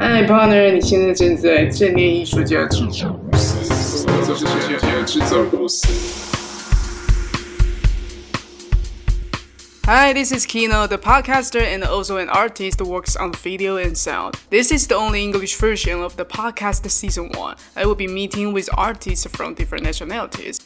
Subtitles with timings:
[0.00, 5.88] 嗨，partner，你现在正在正念艺术家制造公司，这是艺术家制造公司。
[9.88, 14.34] Hi, this is Kino, the podcaster and also an artist who works on video and sound.
[14.50, 17.56] This is the only English version of the podcast season 1.
[17.76, 20.58] I will be meeting with artists from different nationalities.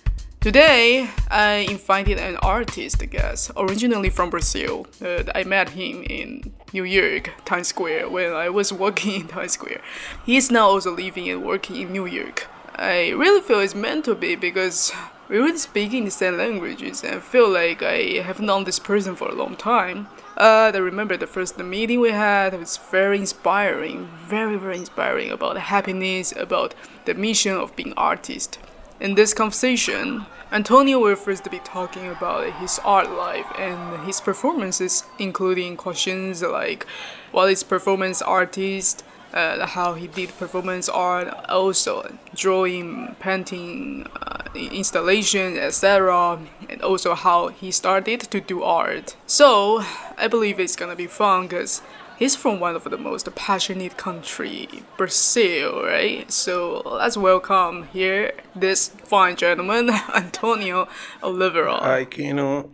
[0.46, 4.86] Today, I invited an artist guest, originally from Brazil.
[5.04, 9.54] Uh, I met him in New York, Times Square, when I was working in Times
[9.54, 9.82] Square.
[10.24, 12.46] He is now also living and working in New York.
[12.76, 14.94] I really feel it's meant to be because
[15.30, 19.28] we were speaking the same languages and feel like I have known this person for
[19.28, 20.10] a long time.
[20.38, 25.32] Uh, I remember the first meeting we had it was very inspiring, very very inspiring
[25.32, 28.60] about happiness, about the mission of being artist.
[28.98, 35.04] In this conversation, Antonio will first be talking about his art life and his performances,
[35.20, 36.86] including questions like
[37.34, 45.58] what is performance artist, uh, how he did performance art, also drawing, painting, uh, installation,
[45.58, 49.18] etc., and also how he started to do art.
[49.28, 49.84] So
[50.18, 51.82] I believe it's gonna be fun because
[52.18, 56.32] he's from one of the most passionate country, Brazil, right?
[56.32, 60.88] So let's welcome here this fine gentleman, Antonio
[61.24, 61.78] Oliveira.
[61.78, 62.72] Hi, Kino.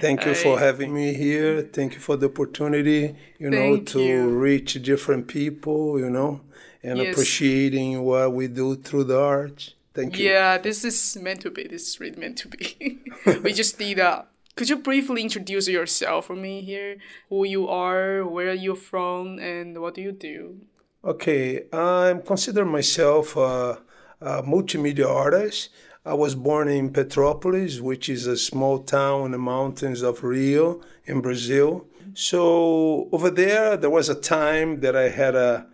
[0.00, 1.62] Thank you for having me here.
[1.62, 4.28] Thank you for the opportunity, you know, Thank to you.
[4.28, 6.40] reach different people, you know,
[6.82, 7.12] and Yes.
[7.12, 9.74] appreciating what we do through the art.
[9.94, 10.28] Thank you.
[10.30, 11.68] Yeah, this is meant to be.
[11.68, 13.00] This is really meant to be.
[13.42, 14.26] we just did that.
[14.56, 16.98] Could you briefly introduce yourself for me here?
[17.28, 20.60] Who you are, where you're from, and what do you do?
[21.04, 23.80] Okay, I'm consider myself a,
[24.20, 25.70] a multimedia artist.
[26.06, 30.80] I was born in Petrópolis, which is a small town in the mountains of Rio
[31.04, 31.86] in Brazil.
[32.14, 35.66] So over there, there was a time that I had a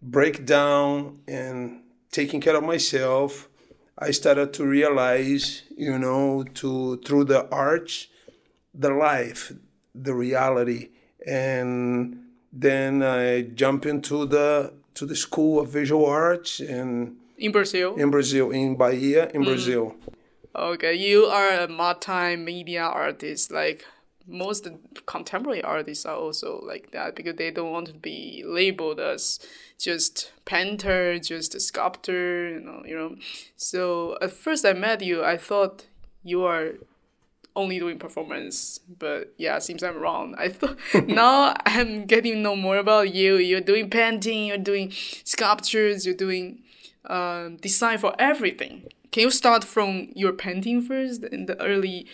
[0.00, 3.48] breakdown in taking care of myself.
[3.98, 8.06] I started to realize, you know, to through the arts,
[8.74, 9.52] the life,
[9.94, 10.90] the reality,
[11.26, 12.18] and
[12.52, 17.94] then I jump into the to the school of visual arts in In Brazil?
[17.96, 19.46] in Brazil, in Bahia, in mm.
[19.46, 19.96] Brazil.
[20.54, 23.50] Okay, you are a multimedia artist.
[23.50, 23.86] Like
[24.26, 24.68] most
[25.06, 29.40] contemporary artists are also like that because they don't want to be labeled as
[29.78, 33.16] just painter, just a sculptor, you know, you know.
[33.56, 35.86] So at first I met you, I thought
[36.22, 36.74] you are
[37.54, 40.34] only doing performance, but yeah, seems I'm wrong.
[40.38, 43.36] I thought now I'm getting to know more about you.
[43.36, 44.92] You're doing painting, you're doing
[45.24, 46.62] sculptures, you're doing
[47.06, 48.88] um, design for everything.
[49.10, 51.24] Can you start from your painting first?
[51.24, 52.06] In the early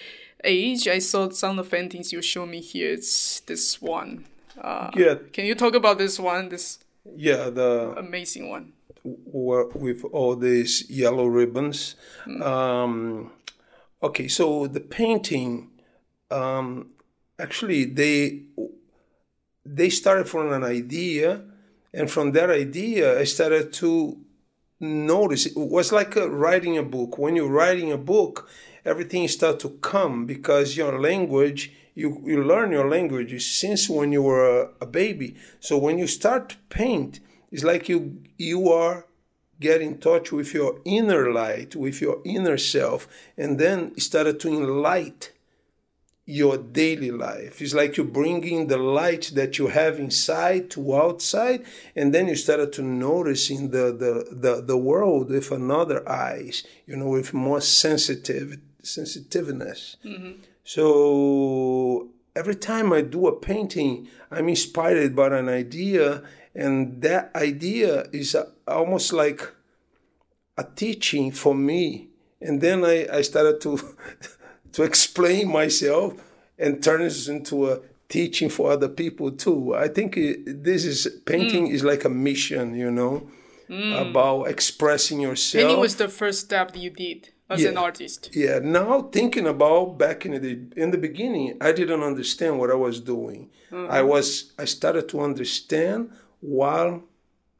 [0.44, 2.92] age, I saw some of the paintings you show me here.
[2.92, 4.24] It's this one.
[4.60, 6.48] Uh, Yeah, Can you talk about this one?
[6.48, 6.78] This
[7.16, 8.72] yeah, the amazing one.
[9.04, 11.94] with all these yellow ribbons.
[12.42, 13.30] Um,
[14.02, 15.70] okay, so the painting,
[16.30, 16.90] um,
[17.38, 18.44] actually, they
[19.64, 21.42] they started from an idea,
[21.92, 24.18] and from that idea, I started to
[24.80, 25.46] notice.
[25.46, 27.18] It was like uh, writing a book.
[27.18, 28.48] When you're writing a book,
[28.84, 31.72] everything starts to come because your language.
[31.94, 35.34] You, you learn your language since when you were a, a baby.
[35.58, 37.18] So when you start to paint,
[37.50, 39.07] it's like you you are
[39.60, 44.48] get in touch with your inner light, with your inner self, and then started to
[44.48, 45.30] enlight
[46.24, 47.62] your daily life.
[47.62, 51.64] It's like you're bringing the light that you have inside to outside,
[51.96, 56.96] and then you started to noticing the the the, the world with another eyes, you
[56.96, 59.96] know, with more sensitive sensitiveness.
[60.04, 60.42] Mm-hmm.
[60.64, 66.22] So every time I do a painting, I'm inspired by an idea,
[66.54, 68.36] and that idea is
[68.66, 69.52] almost like
[70.56, 72.08] a teaching for me.
[72.40, 73.78] And then I, I started to
[74.72, 76.14] to explain myself
[76.58, 79.74] and turn this into a teaching for other people too.
[79.74, 81.74] I think it, this is painting hmm.
[81.74, 83.28] is like a mission, you know,
[83.68, 83.92] hmm.
[83.92, 85.62] about expressing yourself.
[85.62, 88.30] Painting was the first step that you did as an artist.
[88.34, 92.74] Yeah, now thinking about back in the in the beginning, I didn't understand what I
[92.74, 93.50] was doing.
[93.70, 93.90] Mm-hmm.
[93.90, 97.02] I was I started to understand while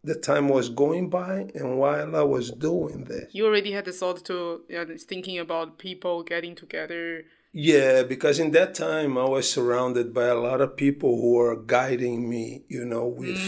[0.04, 3.34] the time was going by and while I was doing this.
[3.34, 7.24] You already had the thought to you know, thinking about people getting together.
[7.52, 11.56] Yeah, because in that time I was surrounded by a lot of people who were
[11.56, 13.38] guiding me, you know, with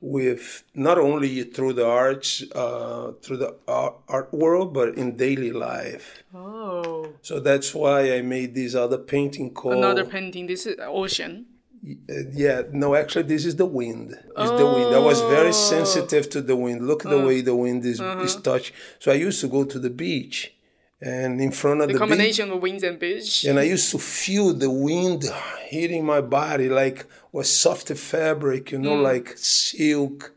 [0.00, 5.50] with not only through the arts, uh, through the art, art world, but in daily
[5.50, 6.22] life.
[6.32, 10.46] Oh, So that's why I made this other painting called another painting.
[10.46, 11.46] This is ocean.
[11.82, 14.10] Yeah, no, actually, this is the wind.
[14.10, 14.94] It's the wind.
[14.94, 15.52] I was very oh.
[15.52, 16.86] sensitive to the wind.
[16.86, 17.26] Look at the mm.
[17.26, 18.22] way the wind is, uh-huh.
[18.22, 18.72] is touch.
[18.98, 20.52] So I used to go to the beach,
[21.00, 23.44] and in front of the, The beach, combination of winds and beach.
[23.44, 25.24] and I used to feel the wind
[25.66, 29.02] hitting my body like was soft fabric, you know, mm.
[29.02, 30.34] like silk.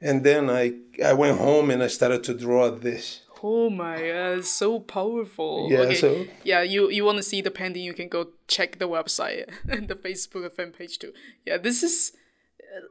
[0.00, 0.74] And then I
[1.04, 3.22] I went home and I started to draw this.
[3.46, 5.68] Oh my god, it's so powerful.
[5.70, 5.94] Yeah, okay.
[5.96, 9.52] so- yeah, you you want to see the painting, you can go check the website
[9.68, 11.12] and the Facebook fan page too.
[11.44, 12.12] Yeah, this is
[12.74, 12.86] uh,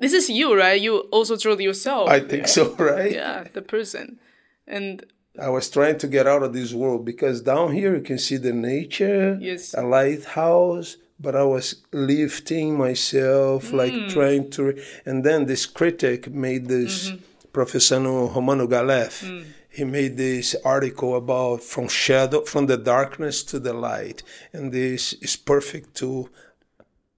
[0.00, 0.80] this is you, right?
[0.80, 2.08] You also drew yourself.
[2.08, 3.12] I think so, right?
[3.12, 4.18] Yeah, the person,
[4.66, 5.04] and
[5.38, 8.38] I was trying to get out of this world because down here you can see
[8.38, 9.74] the nature, Yes.
[9.74, 14.08] a lighthouse, but I was lifting myself, like hmm.
[14.08, 14.80] trying to.
[15.04, 17.24] And then this critic made this, mm-hmm.
[17.52, 19.42] Professor Romano Galef, hmm.
[19.78, 24.24] He made this article about from shadow, from the darkness to the light.
[24.52, 26.30] And this is perfect to.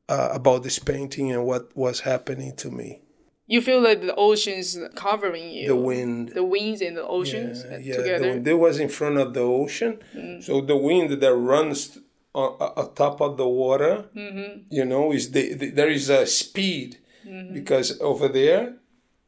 [0.08, 3.00] Uh, about this painting and what was happening to me.
[3.46, 5.68] you feel like the oceans covering you.
[5.68, 6.30] The wind.
[6.30, 8.34] the winds and the oceans uh, yeah, together.
[8.34, 10.42] The, they was in front of the ocean, mm.
[10.42, 11.98] so the wind that runs
[12.34, 14.62] on, on top of the water, mm-hmm.
[14.68, 17.54] you know, is the, the there is a speed mm-hmm.
[17.54, 18.76] because over there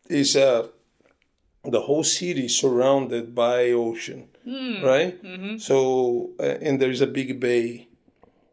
[0.08, 0.68] is a
[1.64, 4.28] the whole city is surrounded by ocean,
[4.82, 5.18] right?
[5.58, 7.88] So uh, and there is a big bay.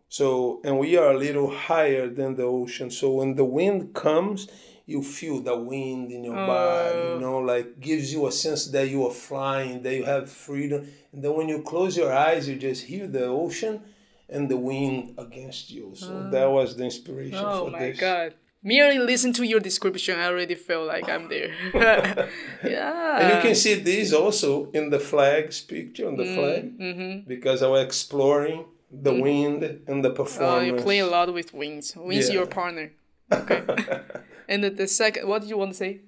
[0.09, 2.89] So and we are a little higher than the ocean.
[2.91, 4.47] So when the wind comes,
[4.85, 8.89] you feel the wind in your body, you know, like gives you a sense that
[8.89, 10.87] you are flying, that you have freedom.
[11.11, 13.81] And then when you close your eyes, you just hear the ocean
[14.27, 15.93] and the wind against you.
[15.95, 17.79] So that was the inspiration oh for this.
[17.79, 18.33] Oh my god.
[18.61, 21.53] Merely listen to your description, I already feel like I'm there.
[22.63, 23.19] yeah.
[23.19, 27.27] And you can see this also in the flags picture on the Mm, flag mm-hmm.
[27.29, 30.65] because I was exploring the wind and the Oh, performance.
[30.67, 31.95] you play a lot with wings.
[31.95, 32.33] Wings Yeah.
[32.35, 32.91] your partner.
[33.31, 33.63] Okay.
[34.49, 36.01] and the, the second, what did you want to say?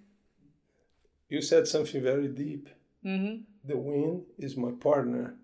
[1.30, 2.68] You said something very deep.
[3.06, 3.44] Mm-hmm.
[3.64, 5.36] The wind is my partner,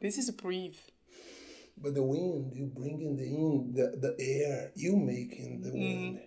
[0.00, 0.78] This is breathe.
[1.82, 5.70] But the wind you bring in the in the, the air you make in the
[5.70, 5.78] mm-hmm.
[5.78, 6.20] wind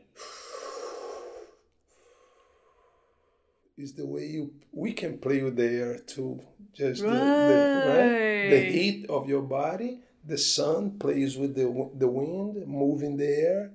[3.77, 6.39] is the way you we can play with the air too.
[6.73, 8.50] Just the, the, right?
[8.50, 10.00] the heat of your body.
[10.25, 13.71] The sun plays with the the wind, moving the air,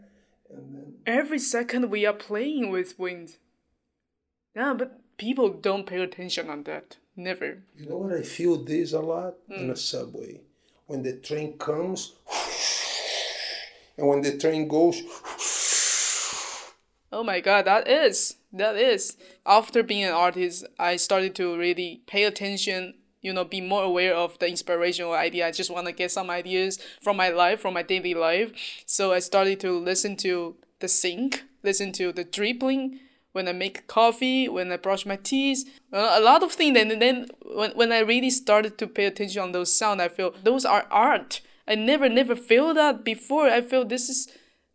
[0.50, 3.36] and then Every second we are playing with wind.
[4.56, 6.96] Yeah, but people don't pay attention on that.
[7.16, 7.58] Never.
[7.76, 8.14] You know what?
[8.14, 9.78] I feel this a lot in a mm.
[9.78, 10.40] subway.
[10.88, 12.14] When the train comes,
[13.99, 15.02] and when the train goes,
[17.12, 18.37] Oh my god, that is.
[18.55, 19.19] That is.
[19.44, 24.14] After being an artist, I started to really pay attention, you know, be more aware
[24.14, 25.46] of the inspirational idea.
[25.46, 28.52] I just want to get some ideas from my life, from my daily life.
[28.87, 33.00] So I started to listen to the sink, listen to the dribbling
[33.38, 36.76] when I make coffee, when I brush my teeth, a lot of things.
[36.76, 40.35] And then when, when I really started to pay attention on those sounds, I feel
[40.43, 41.40] those are art.
[41.69, 43.46] I never, never feel that before.
[43.46, 44.26] I feel this is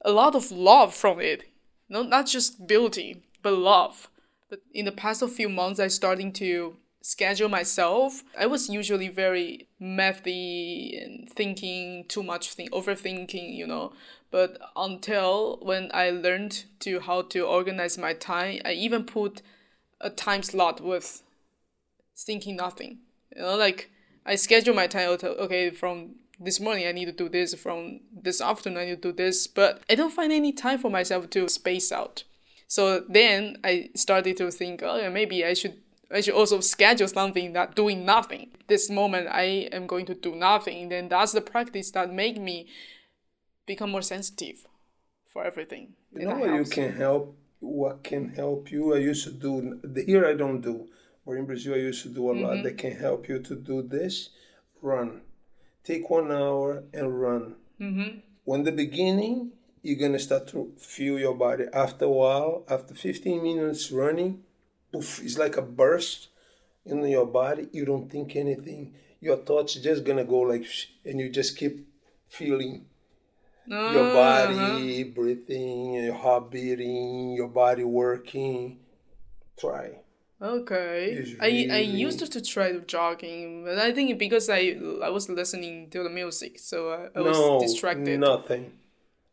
[0.06, 1.44] a lot of love from it.
[1.90, 4.10] No, not just beauty, but love.
[4.50, 8.24] But in the past a few months, I starting to schedule myself.
[8.40, 13.92] I was usually very mathy and thinking too much, thing, overthinking, you know.
[14.34, 19.44] But until when I learned to how to organize my time, I even put
[20.02, 21.22] a time slot with
[22.18, 22.98] thinking nothing.
[23.36, 23.92] You know, like
[24.26, 25.20] I schedule my time.
[25.24, 27.54] okay, from this morning I need to do this.
[27.54, 29.46] From this afternoon I need to do this.
[29.46, 32.24] But I don't find any time for myself to space out.
[32.68, 35.76] So then I started to think, oh, maybe I should.
[36.12, 38.50] I should also schedule something that doing nothing.
[38.68, 40.90] This moment I am going to do nothing.
[40.90, 42.68] Then that's the practice that make me
[43.66, 44.68] become more sensitive
[45.28, 45.94] for everything.
[46.14, 47.38] you know what you can help.
[47.60, 48.94] What can help you?
[48.94, 50.26] I used to do the here.
[50.26, 50.88] I don't do,
[51.26, 52.64] but in Brazil I used to do a lot.
[52.64, 54.30] That can help you to do this.
[54.82, 55.22] Run.
[55.84, 57.56] Take one hour and run.
[57.80, 58.20] Mm-hmm.
[58.44, 61.66] When the beginning, you're gonna start to feel your body.
[61.74, 64.44] After a while, after 15 minutes running,
[64.92, 66.30] poof, it's like a burst
[66.86, 67.70] in your body.
[67.72, 68.94] You don't think anything.
[69.22, 70.66] Your thoughts just gonna go like,
[71.06, 71.88] and you just keep
[72.28, 72.86] feeling
[73.68, 75.12] your body uh-huh.
[75.16, 78.80] breathing, your heart beating, your body working.
[79.60, 80.00] Try.
[80.42, 81.12] Okay.
[81.12, 85.90] It's I I used to try jogging, but I think because I I was listening
[85.92, 88.20] to the music, so I, I was distracted.
[88.20, 88.74] nothing.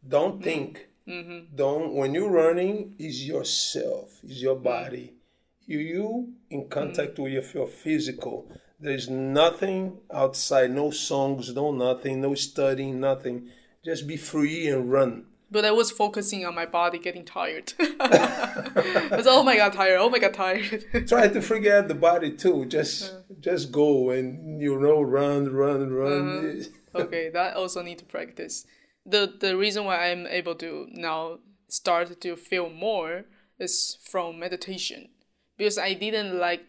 [0.06, 0.42] Don't mm-hmm.
[0.42, 0.88] think.
[1.08, 1.56] Mm-hmm.
[1.56, 1.94] Don't.
[1.94, 4.62] When you're running, is yourself, is your mm.
[4.62, 5.14] body.
[5.66, 7.25] You you in contact mm.
[7.25, 8.46] with your, your physical.
[8.78, 10.70] There's nothing outside.
[10.70, 11.54] No songs.
[11.54, 12.20] No nothing.
[12.20, 13.00] No studying.
[13.00, 13.50] Nothing.
[13.84, 15.26] Just be free and run.
[15.52, 17.72] But I was focusing on my body getting tired.
[17.80, 20.84] I was oh my god tired, oh my god tired.
[21.08, 22.66] Try to forget the body too.
[22.66, 26.68] Just just go and you know run, run, run.
[26.94, 27.02] Uh-huh.
[27.02, 28.64] okay, that also need to practice.
[29.04, 33.25] The the reason why I'm able to now start to feel more
[33.58, 35.08] is from meditation.
[35.56, 36.62] Because I didn't like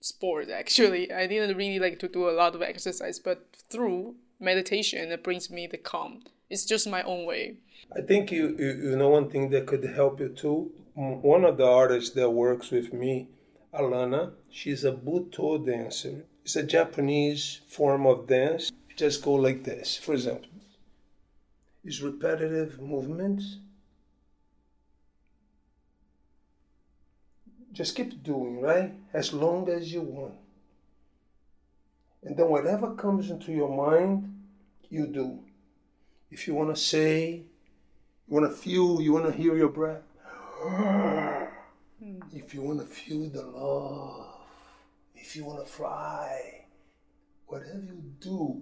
[0.00, 1.12] sport actually.
[1.12, 5.50] I didn't really like to do a lot of exercise, but through meditation that brings
[5.50, 6.22] me the calm.
[6.48, 7.56] It's just my own way.
[7.94, 10.72] I think you, you, you know one thing that could help you too.
[10.94, 13.28] One of the artists that works with me,
[13.74, 16.24] Alana, she's a Butoh dancer.
[16.44, 18.70] It's a Japanese form of dance.
[18.96, 20.48] Just go like this, for example.
[21.84, 23.58] It's repetitive movements.
[27.72, 28.94] Just keep doing, right?
[29.12, 30.34] As long as you want.
[32.26, 34.34] And then whatever comes into your mind,
[34.90, 35.38] you do.
[36.28, 37.44] If you want to say,
[38.26, 40.02] you want to feel, you want to hear your breath.
[40.60, 42.18] Hmm.
[42.32, 44.26] If you want to feel the love,
[45.14, 46.64] if you want to fly,
[47.46, 48.60] whatever you do,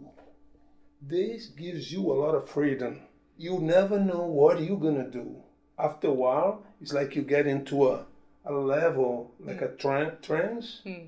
[1.01, 3.01] this gives you a lot of freedom.
[3.39, 5.37] You never know what you're going to do.
[5.79, 8.05] After a while, it's like you get into a,
[8.45, 9.77] a level, like a hmm.
[9.77, 11.07] tran- trance, hmm.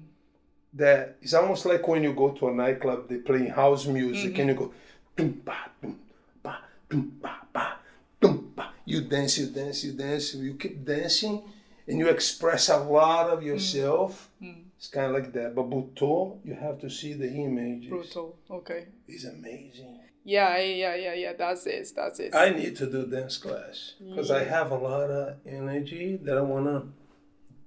[0.75, 4.51] That it's almost like when you go to a nightclub, they play house music and
[4.51, 4.61] mm-hmm.
[4.61, 4.75] you go,
[5.17, 5.99] dum, ba, dum,
[6.43, 6.59] ba,
[6.89, 7.77] dum, ba, ba,
[8.21, 8.71] dum, ba.
[8.85, 11.43] you dance, you dance, you dance, you keep dancing
[11.89, 14.31] and you express a lot of yourself.
[14.43, 14.51] Mm-hmm.
[14.51, 14.61] Mm-hmm.
[14.77, 15.55] It's kind of like that.
[15.55, 17.89] But Butoh, you have to see the images.
[17.89, 18.37] Brutal.
[18.51, 18.87] Okay.
[19.09, 20.01] It's amazing.
[20.25, 21.33] Yeah, yeah, yeah, yeah.
[21.39, 21.89] That's it.
[21.95, 22.35] That's it.
[22.35, 26.41] I need to do dance class because I have a lot of energy that I
[26.41, 26.89] want to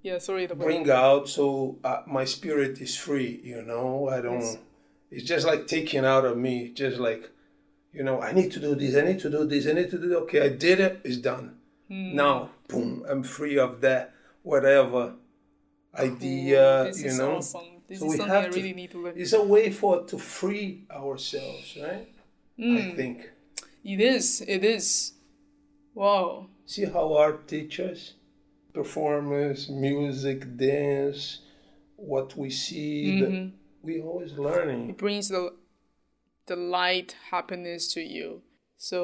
[0.01, 0.45] yeah, sorry.
[0.47, 4.09] The bring out so uh, my spirit is free, you know?
[4.09, 4.57] I don't, Yes.
[5.11, 7.29] it's just like taking out of me, just like,
[7.93, 9.97] you know, I need to do this, I need to do this, I need to
[9.97, 11.57] do Okay, I did it, it's done.
[11.89, 12.15] Hmm.
[12.15, 14.13] Now, boom, I'm free of that,
[14.43, 15.15] whatever
[15.95, 17.37] idea, this you know?
[17.37, 17.61] awesome.
[17.87, 19.13] This So is we something I have to- really need to learn.
[19.17, 22.07] It's a way for to free ourselves, right?
[22.57, 22.77] Hmm.
[22.77, 23.29] I think.
[23.83, 24.41] It is.
[24.47, 25.13] It is.
[25.95, 26.47] Wow.
[26.65, 28.13] See how art teaches
[28.83, 31.39] performance, music, dance,
[31.95, 33.21] what we see.
[33.21, 33.31] Mm-hmm.
[33.33, 33.51] The,
[33.83, 34.89] we always learning.
[34.91, 35.53] It brings the
[36.47, 38.41] the light happiness to you.
[38.77, 38.99] So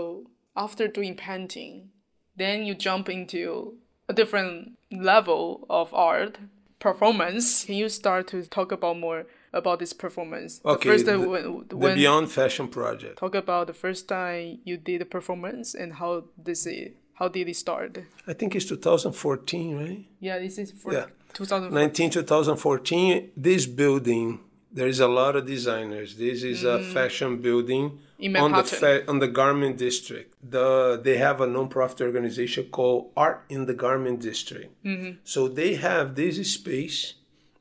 [0.56, 1.90] after doing painting,
[2.36, 3.76] then you jump into
[4.10, 6.38] a different level of art
[6.80, 7.66] performance.
[7.66, 10.62] Can you start to talk about more about this performance?
[10.66, 13.20] Okay, the first the- when, The when Beyond Fashion Project.
[13.20, 17.48] talk about the first time you did a performance and how this it, how did
[17.50, 17.98] it start?
[18.28, 20.06] I think it's 2014, right?
[20.20, 21.06] Yeah, this is for Yeah.
[21.34, 21.74] 2000.
[21.74, 23.32] 19 2014.
[23.36, 24.40] This building,
[24.72, 26.16] there is a lot of designers.
[26.16, 28.26] This is a fashion building Mm.
[28.26, 30.36] In on the fa- on the garment district.
[30.42, 34.72] The they have a non-profit organization called Art in the Garment District.
[34.86, 35.18] Mm-hmm.
[35.26, 37.16] So they have this space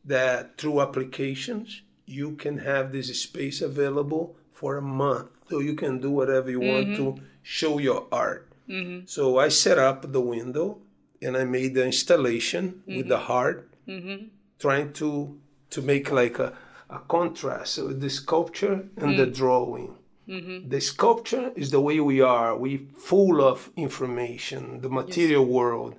[0.05, 5.29] that through applications you can have this space available for a month.
[5.51, 8.47] So you can do whatever you want to show your art.
[8.69, 9.07] Mm-hmm.
[9.07, 10.79] So I set up the window
[11.21, 13.25] and I made the installation with the mm-hmm.
[13.25, 14.27] heart, mm-hmm.
[14.59, 15.39] trying to
[15.71, 16.53] to make like a,
[16.89, 19.35] a contrast with the sculpture and the mm.
[19.35, 19.97] drawing.
[20.27, 22.57] The sculpture is the way we are.
[22.57, 25.97] We full of information, the material world.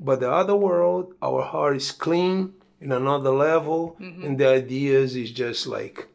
[0.00, 5.30] But the other world, our heart is clean in another level, and the ideas is
[5.30, 6.08] just like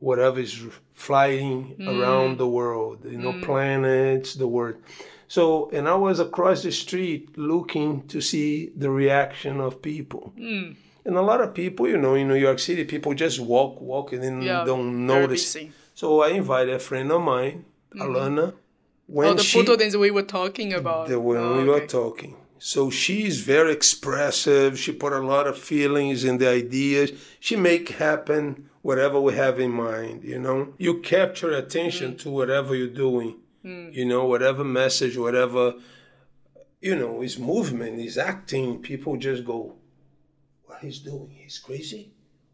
[0.00, 0.64] whatever is
[1.08, 1.54] flying
[1.92, 2.38] around mm.
[2.38, 3.42] the world, you know, mm.
[3.42, 4.76] planets, the world.
[5.28, 5.44] So,
[5.76, 10.32] and I was across the street looking to see the reaction of people.
[10.38, 10.76] Mm.
[11.06, 14.12] And a lot of people, you know, in New York City, people just walk, walk,
[14.14, 15.56] and then Yeah, don't notice.
[15.94, 17.56] So I invited a friend of mine,
[17.94, 18.02] mm-hmm.
[18.02, 18.46] Alana.
[19.06, 21.08] When Oh, the she, Butoh dance we were talking about.
[21.08, 22.36] the when Oh, we were talking.
[22.58, 24.70] So she's very expressive.
[24.82, 27.12] She put a lot of feelings in the ideas.
[27.38, 30.22] She make happen whatever we have in mind.
[30.24, 33.38] You know, you capture attention to whatever you're doing.
[33.64, 33.94] Mm.
[33.94, 35.74] You know, whatever message, whatever
[36.82, 38.66] you know, is movement, is acting.
[38.90, 39.58] People just go,
[40.66, 41.30] "What he's doing?
[41.42, 42.04] He's crazy."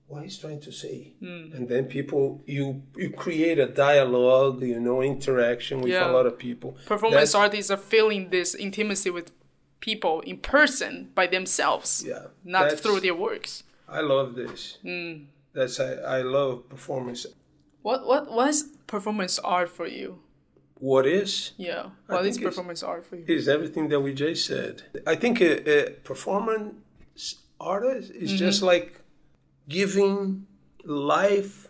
[0.06, 1.54] What he's trying to say, mm.
[1.54, 6.10] and then people, you you create a dialogue, you know, interaction with Yeah.
[6.10, 6.70] a lot of people.
[6.94, 9.28] Performance That's- artists are feeling this intimacy with
[9.88, 13.62] people in person by themselves, Yeah, not through their works.
[13.98, 14.78] I love this.
[14.84, 15.26] Mm.
[15.52, 17.26] That's I, I love performance.
[17.82, 20.20] What what what is performance art for you?
[20.74, 23.24] What is Yeah, what is performance art for you?
[23.28, 24.82] is everything that we just said.
[25.06, 26.74] I think a, a performance
[27.60, 28.38] artist is mm-hmm.
[28.38, 29.00] just like
[29.68, 30.46] giving
[30.84, 31.68] life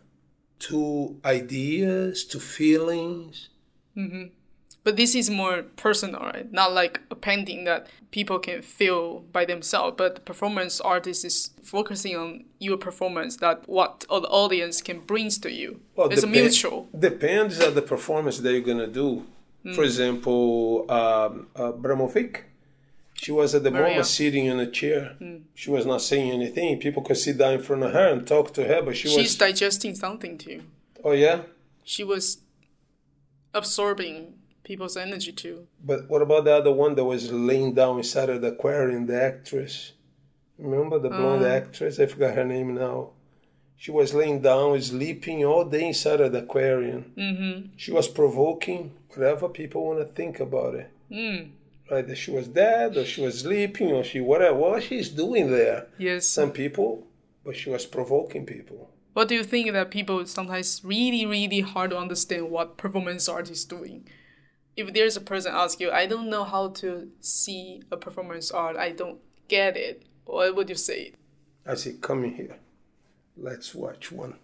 [0.60, 3.48] to ideas, to feelings,
[3.96, 4.26] mm-hmm.
[4.82, 6.50] But this is more personal, right?
[6.50, 9.94] Not like a painting that people can feel by themselves.
[9.98, 15.36] But the performance artist is focusing on your performance, that what the audience can brings
[15.38, 15.80] to you.
[15.96, 16.88] Well, it's a depen- mutual.
[16.98, 19.26] Depends on the performance that you're gonna do.
[19.62, 19.72] Hmm.
[19.74, 22.44] For example, um, uh, Bramovic,
[23.12, 23.88] she was at the Maria.
[23.88, 25.14] moment sitting in a chair.
[25.18, 25.36] Hmm.
[25.54, 26.78] She was not saying anything.
[26.80, 29.16] People could sit down in front of her and talk to her, but she She's
[29.18, 29.26] was.
[29.26, 30.62] She's digesting something too.
[31.04, 31.42] oh yeah.
[31.84, 32.38] She was
[33.52, 34.34] absorbing
[34.70, 35.66] people's energy too.
[35.84, 39.06] But what about the other one that was laying down inside of the aquarium?
[39.06, 39.94] The actress.
[40.58, 41.98] Remember the blonde actress?
[41.98, 43.10] I forgot her name now.
[43.76, 47.12] She was laying down, sleeping all day inside of the aquarium.
[47.16, 47.68] Mm-hmm.
[47.76, 50.88] She was provoking whatever people want to think about it.
[51.10, 51.50] Mm.
[51.90, 54.54] Right, that she was dead, or she was sleeping, or she whatever.
[54.54, 55.88] What she's doing there?
[55.98, 56.28] Yes.
[56.28, 57.08] Some people,
[57.44, 58.90] but she was provoking people.
[59.14, 63.50] What do you think that people sometimes really, really hard to understand what performance art
[63.50, 64.06] is doing?
[64.76, 68.76] If there's a person ask you, I don't know how to see a performance art,
[68.76, 70.04] I don't get it.
[70.24, 71.12] What would you say?
[71.66, 72.58] I say, come in here.
[73.36, 74.34] Let's watch one.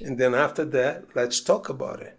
[0.00, 2.18] And then after that, let's talk about it.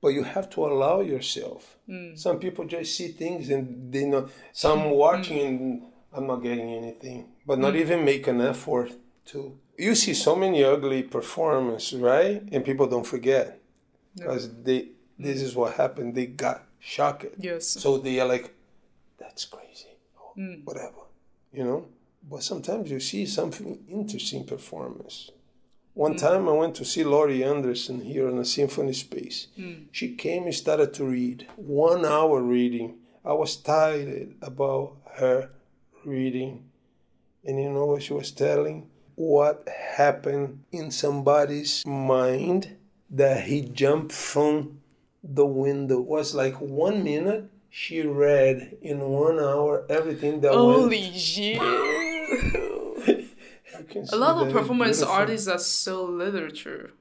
[0.00, 1.78] But you have to allow yourself.
[1.88, 2.18] Mm.
[2.18, 4.28] Some people just see things and they know.
[4.52, 4.96] Some mm.
[4.96, 7.80] watching and I'm not getting anything, but not mm.
[7.80, 8.92] even make an effort
[9.26, 9.56] to.
[9.78, 12.42] You see so many ugly performances, right?
[12.50, 13.60] And people don't forget
[14.16, 14.88] because they.
[15.18, 16.16] This is what happened.
[16.16, 17.26] They got shocked.
[17.38, 17.66] Yes.
[17.68, 18.52] So they are like,
[19.18, 20.64] that's crazy, or hmm.
[20.64, 21.06] whatever,
[21.52, 21.86] you know.
[22.28, 25.30] But sometimes you see something interesting performance.
[25.94, 26.18] One hmm.
[26.18, 29.48] time I went to see Laurie Anderson here in the Symphony Space.
[29.56, 29.84] Hmm.
[29.92, 31.46] She came and started to read.
[31.56, 32.98] One hour reading.
[33.24, 35.50] I was tired about her
[36.04, 36.64] reading.
[37.44, 38.88] And you know what she was telling?
[39.14, 42.76] What happened in somebody's mind
[43.10, 44.81] that he jumped from
[45.22, 46.00] the window.
[46.00, 51.58] It was like one minute she read in one hour everything that Holy shit.
[53.92, 54.12] went.
[54.12, 55.14] A lot of performance beautiful.
[55.14, 56.92] artists are so literature.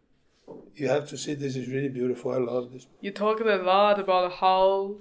[0.76, 2.32] You have to see this is really beautiful.
[2.32, 2.88] I love this.
[3.02, 4.96] You talked a lot about how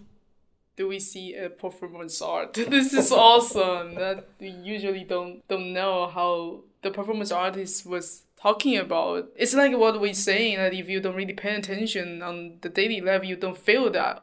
[0.77, 2.55] do we see a performance art.
[2.77, 3.95] This is awesome.
[3.95, 9.29] That we usually don't don't know how the performance artist was talking about.
[9.37, 13.01] It's like what we're saying that if you don't really pay attention on the daily
[13.01, 14.23] level, you don't feel that.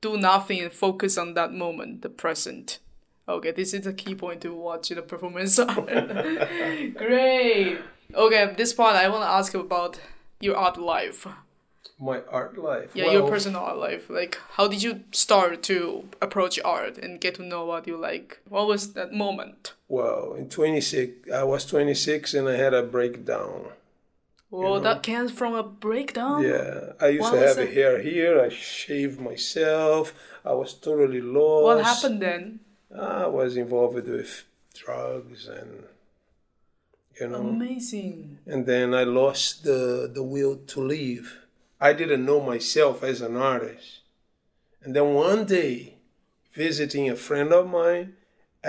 [0.00, 2.78] Do nothing and focus on that moment, the present.
[3.26, 5.56] Okay, this is the key point to watch the performance.
[6.94, 7.78] Great.
[8.14, 9.98] Okay, this part I want to ask you about
[10.40, 11.26] your art life.
[11.98, 12.90] My art life.
[12.94, 14.10] Yeah, your personal art life.
[14.10, 18.40] Like, how did you start to approach art and get to know what you like?
[18.48, 19.74] What was that moment?
[19.88, 23.66] Well, in 26, I was 26 and I had a breakdown.
[24.50, 26.42] Well, that came from a breakdown.
[26.42, 28.40] Yeah, I used What to have a hair here.
[28.40, 30.14] I shaved myself.
[30.44, 31.64] I was totally lost.
[31.64, 32.60] What happened then?
[32.96, 35.84] I was involved with drugs and,
[37.20, 38.38] you know, Amazing.
[38.46, 41.38] and then I lost the, the will to live.
[41.84, 44.00] I didn't know myself as an artist.
[44.82, 45.96] And then one day,
[46.54, 48.14] visiting a friend of mine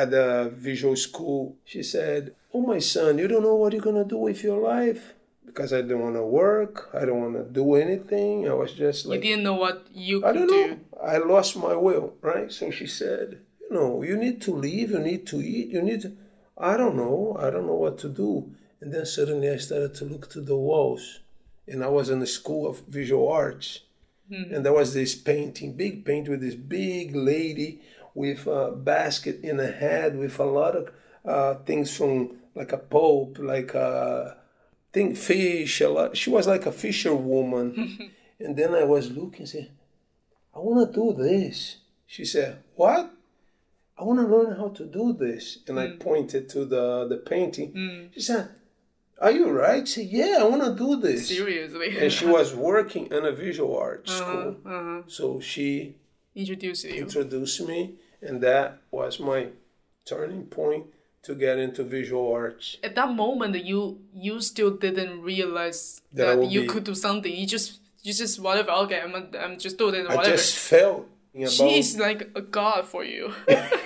[0.01, 4.03] at the visual school, she said, Oh, my son, you don't know what you're going
[4.03, 5.13] to do with your life?
[5.45, 6.89] Because I didn't want to work.
[6.93, 8.49] I don't want to do anything.
[8.49, 9.23] I was just like.
[9.23, 10.67] You didn't know what you I could don't do.
[10.67, 10.79] know.
[11.01, 12.51] I lost my will, right?
[12.51, 16.01] So she said, you know, you need to live, you need to eat, you need
[16.01, 16.11] to.
[16.57, 17.37] I don't know.
[17.39, 18.51] I don't know what to do.
[18.81, 21.21] And then suddenly I started to look to the walls.
[21.67, 23.81] And I was in the school of visual arts.
[24.29, 24.53] Hmm.
[24.53, 27.81] And there was this painting, big painting with this big lady
[28.13, 30.91] with a basket in a head with a lot of
[31.25, 34.37] uh, things from like a pope, like a
[34.93, 35.81] thing, fish.
[35.81, 36.17] A lot.
[36.17, 38.11] She was like a fisherwoman.
[38.39, 39.69] and then I was looking, saying,
[40.55, 41.77] I want to do this.
[42.07, 43.11] She said, What?
[43.97, 45.59] I want to learn how to do this.
[45.67, 45.97] And I hmm.
[45.97, 47.71] pointed to the, the painting.
[47.71, 48.07] Hmm.
[48.13, 48.49] She said,
[49.21, 49.87] Are you right?
[49.87, 51.27] She Yeah, I want to do this.
[51.29, 51.97] Seriously.
[51.97, 55.03] And she was working in a visual arts Uh-huh, school.
[55.07, 55.95] So she
[56.35, 56.95] Introduce you.
[57.05, 59.47] introduced me, and that was my
[60.05, 60.83] turning point
[61.23, 62.77] to get into visual arts.
[62.83, 67.31] At that moment, you you still didn't realize That that, you be- could do something.
[67.33, 68.71] You just you just whatever.
[68.83, 70.09] Okay, I'm I'm just doing it.
[70.09, 71.07] I just felt.
[71.49, 73.33] She's like a god for you.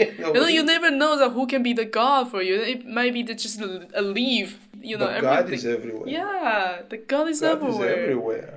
[0.18, 2.56] you know, You never know that who can be the god for you.
[2.56, 4.58] It might be the, just a, leaf.
[4.80, 6.08] You know, but God is everywhere.
[6.08, 7.92] yeah, the god is God everywhere.
[7.94, 8.54] is everywhere.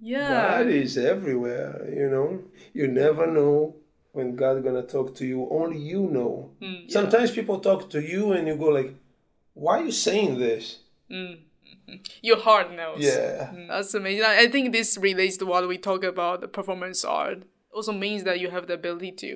[0.00, 0.58] Yeah.
[0.58, 2.28] God is everywhere, you know.
[2.72, 3.74] You never know
[4.12, 5.48] when God gonna talk to you.
[5.50, 6.50] Only you know.
[6.62, 8.94] Mm, Sometimes people talk to you and you go like,
[9.54, 10.78] "Why are you saying this?"
[12.22, 13.00] Your heart knows.
[13.00, 13.50] Yeah.
[13.54, 14.24] Mm, That's amazing.
[14.24, 17.42] I I think this relates to what we talk about the performance art.
[17.78, 19.28] also means that you have the ability to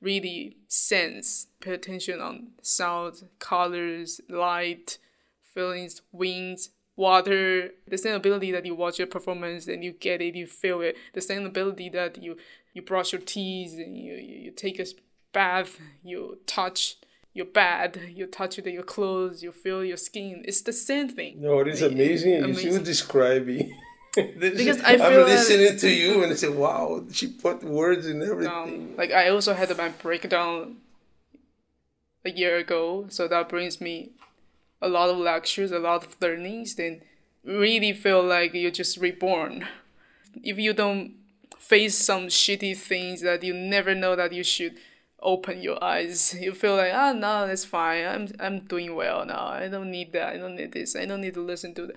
[0.00, 4.98] really sense, pay attention on sound, colors, light,
[5.42, 10.34] feelings, winds, water, the same ability that you watch a performance and you get it,
[10.34, 12.36] you feel it, the same ability that you
[12.74, 14.86] you brush your teeth and you, you, you take a
[15.32, 16.96] bath, you touch
[17.32, 20.42] your bed, you touch your clothes, you feel your skin.
[20.44, 21.40] It's the same thing.
[21.40, 22.42] No, it is amazing.
[22.42, 22.72] amazing.
[22.72, 23.72] You describing.
[24.14, 28.22] because I feel I'm listening to you and I say, "Wow, she put words in
[28.22, 30.76] everything." Um, like I also had my breakdown
[32.24, 34.10] a year ago, so that brings me
[34.80, 36.74] a lot of lectures, a lot of learnings.
[36.74, 37.02] Then
[37.44, 39.66] really feel like you're just reborn.
[40.42, 41.14] If you don't
[41.58, 44.76] face some shitty things that you never know that you should
[45.20, 46.34] open your eyes.
[46.40, 48.06] You feel like, ah, oh, no, that's fine.
[48.06, 49.48] I'm I'm doing well now.
[49.48, 50.34] I don't need that.
[50.34, 50.96] I don't need this.
[50.96, 51.96] I don't need to listen to that.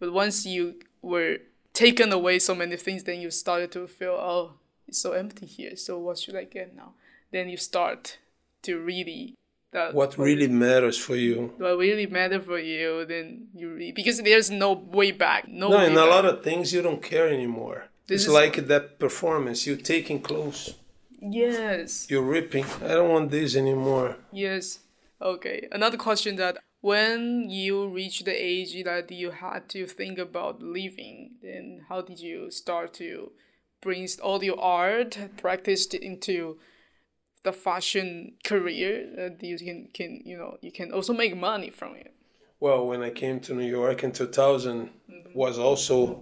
[0.00, 1.38] But once you were
[1.72, 4.54] taken away so many things, then you started to feel, oh,
[4.86, 5.76] it's so empty here.
[5.76, 6.92] So what should I get now?
[7.30, 8.18] Then you start
[8.62, 9.34] to really
[9.72, 11.54] that what really matters for you.
[11.56, 15.48] What really matter for you, then you really, because there's no way back.
[15.48, 16.04] No, no way in back.
[16.04, 17.88] a lot of things you don't care anymore.
[18.06, 20.74] This it's like that performance you taking close.
[21.20, 22.06] Yes.
[22.10, 22.66] You're ripping.
[22.84, 24.16] I don't want this anymore.
[24.32, 24.80] Yes.
[25.20, 25.68] Okay.
[25.72, 31.36] Another question that when you reach the age that you had to think about leaving,
[31.40, 33.30] then how did you start to
[33.80, 36.58] bring all your art practiced into
[37.44, 41.94] the fashion career that you can, can you know you can also make money from
[41.94, 42.12] it?
[42.58, 45.38] Well, when I came to New York in 2000 mm-hmm.
[45.38, 46.20] was also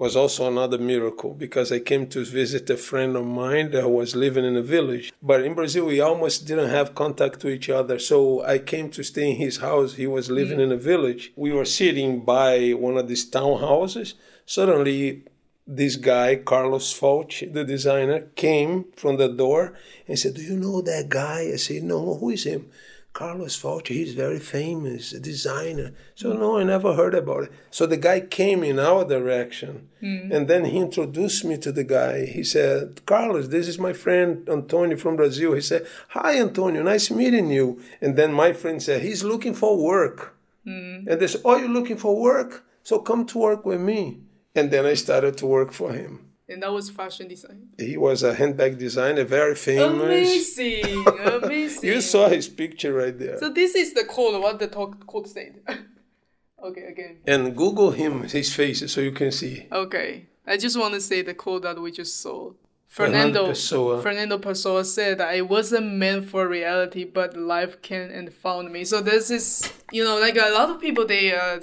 [0.00, 4.16] was also another miracle because I came to visit a friend of mine that was
[4.16, 5.12] living in a village.
[5.22, 7.98] But in Brazil, we almost didn't have contact to each other.
[7.98, 9.96] So I came to stay in his house.
[9.96, 10.72] He was living mm-hmm.
[10.72, 11.32] in a village.
[11.36, 14.14] We were sitting by one of these townhouses.
[14.46, 15.24] Suddenly,
[15.66, 19.74] this guy, Carlos Falchi, the designer, came from the door
[20.08, 21.50] and said, Do you know that guy?
[21.52, 22.70] I said, No, who is him?
[23.12, 25.92] Carlos Falchi, he's very famous, a designer.
[26.14, 27.52] So, no, I never heard about it.
[27.70, 30.32] So the guy came in our direction mm.
[30.32, 32.26] and then he introduced me to the guy.
[32.26, 35.54] He said, Carlos, this is my friend Antonio from Brazil.
[35.54, 37.82] He said, Hi, Antonio, nice meeting you.
[38.00, 40.36] And then my friend said, He's looking for work.
[40.64, 41.08] Mm.
[41.08, 42.64] And they said, Oh, you're looking for work?
[42.84, 44.20] So come to work with me.
[44.54, 46.29] And then I started to work for him.
[46.50, 47.68] And that was fashion design.
[47.78, 50.02] He was a handbag designer, very famous.
[50.02, 51.88] Amazing, amazing.
[51.88, 53.38] you saw his picture right there.
[53.38, 54.42] So this is the code.
[54.42, 55.60] What the talk code said.
[56.64, 57.18] okay, again.
[57.24, 59.68] And Google him, his face, so you can see.
[59.70, 62.52] Okay, I just want to say the code that we just saw.
[62.88, 64.02] Fernando Pessoa.
[64.02, 68.84] Fernando Pessoa said that it wasn't meant for reality, but life came and found me.
[68.84, 71.60] So this is, you know, like a lot of people they are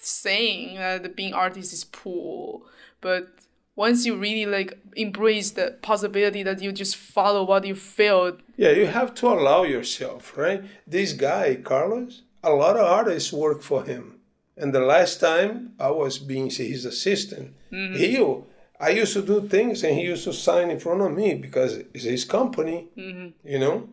[0.00, 2.62] saying that being artist is poor,
[3.02, 3.41] but
[3.76, 8.70] once you really like embrace the possibility that you just follow what you feel yeah
[8.70, 13.84] you have to allow yourself right this guy carlos a lot of artists work for
[13.84, 14.18] him
[14.56, 17.94] and the last time i was being his assistant mm-hmm.
[17.94, 18.42] he
[18.80, 21.76] i used to do things and he used to sign in front of me because
[21.94, 23.28] it's his company mm-hmm.
[23.48, 23.88] you know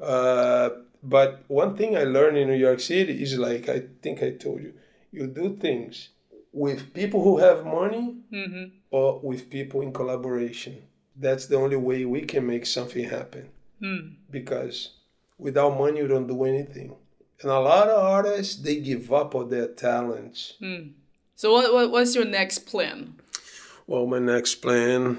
[0.00, 0.70] uh,
[1.02, 4.60] but one thing i learned in new york city is like i think i told
[4.60, 4.72] you
[5.10, 6.10] you do things
[6.54, 8.64] with people who have money mm-hmm.
[8.90, 10.80] or with people in collaboration.
[11.16, 13.50] That's the only way we can make something happen.
[13.82, 14.14] Mm.
[14.30, 14.90] Because
[15.36, 16.94] without money, you don't do anything.
[17.42, 20.54] And a lot of artists, they give up on their talents.
[20.62, 20.92] Mm.
[21.34, 23.16] So, what, what, what's your next plan?
[23.88, 25.18] Well, my next plan,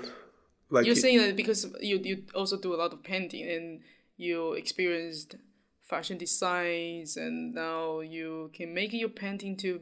[0.70, 3.82] like you're saying that because you you also do a lot of painting and
[4.18, 5.36] you experienced
[5.84, 9.82] fashion designs, and now you can make your painting to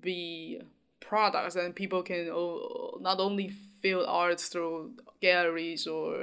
[0.00, 0.60] be
[1.04, 2.26] products and people can
[3.00, 3.50] not only
[3.82, 6.16] feel art through galleries or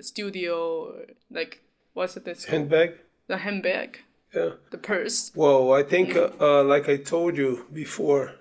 [0.00, 1.60] studio or like
[1.94, 2.94] what's it this handbag?
[3.26, 4.00] The handbag.
[4.34, 4.50] Yeah.
[4.70, 5.32] The purse.
[5.34, 8.32] Well i think uh, uh, like i told you before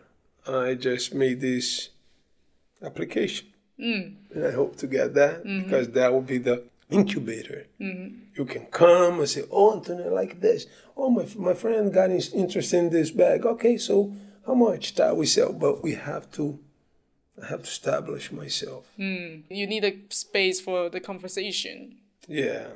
[0.48, 1.90] i just made this
[2.82, 3.48] application.
[3.80, 4.16] Mm.
[4.34, 5.64] and i hope to get that mm-hmm.
[5.64, 7.66] because that will be the incubator.
[7.82, 8.08] Mm-hmm.
[8.38, 10.68] you can come and say oh antonio like this.
[10.96, 13.46] Oh my, my friend got interested in this bag.
[13.46, 14.14] Okay so
[14.46, 16.60] how much that we sell, but we have to
[17.42, 18.86] I have to establish myself.
[19.00, 19.44] Mm.
[19.50, 21.98] You need a space for the conversation.
[22.28, 22.68] Yeah.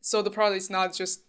[0.00, 1.22] So the product is not just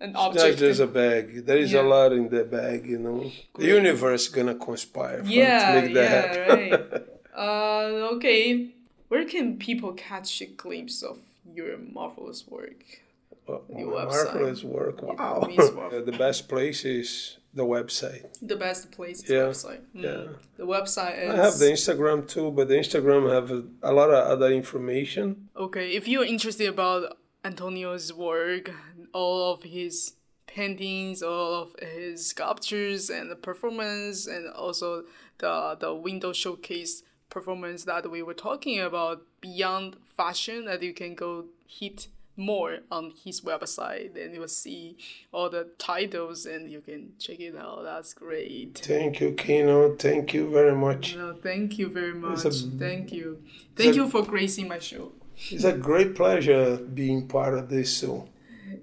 [0.00, 0.44] an object.
[0.44, 1.46] It's not just a bag.
[1.46, 1.82] There is yeah.
[1.82, 3.32] a lot in the bag, you know.
[3.58, 6.70] The universe gonna conspire yeah, to make that yeah, happen.
[6.70, 7.04] right.
[7.36, 8.70] uh, okay.
[9.08, 11.18] Where can people catch a glimpse of
[11.52, 13.02] your marvelous work?
[13.46, 15.02] Well, your marvelous work.
[15.02, 15.48] Wow.
[15.50, 18.26] the best place is the website.
[18.42, 19.80] The best place is Yeah, website.
[19.94, 20.02] Mm.
[20.02, 20.32] yeah.
[20.56, 24.10] The website is I have the Instagram too, but the Instagram have a, a lot
[24.10, 25.48] of other information.
[25.56, 28.70] Okay, if you're interested about Antonio's work,
[29.12, 30.14] all of his
[30.46, 35.04] paintings, all of his sculptures and the performance, and also
[35.38, 41.14] the the window showcase performance that we were talking about beyond fashion, that you can
[41.14, 44.96] go hit more on his website and you will see
[45.32, 47.82] all the titles and you can check it out.
[47.84, 48.78] That's great.
[48.84, 49.94] Thank you, Kino.
[49.96, 51.16] Thank you very much.
[51.16, 52.44] No, thank you very much.
[52.44, 53.42] a- thank you.
[53.76, 55.12] Thank a- you for gracing my show.
[55.50, 57.96] It's a great pleasure being part of this.
[57.96, 58.28] So,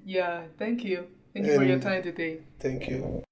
[0.06, 1.08] Yeah, thank you.
[1.34, 2.40] Thank you for your time today.
[2.60, 3.24] thank you.